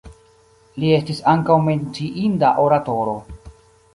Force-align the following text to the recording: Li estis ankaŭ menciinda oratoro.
Li 0.83 0.87
estis 0.99 1.19
ankaŭ 1.33 1.59
menciinda 1.67 2.51
oratoro. 2.65 3.17